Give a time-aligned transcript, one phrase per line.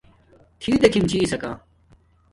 [0.59, 1.51] تھی دیکھم چھی ساکا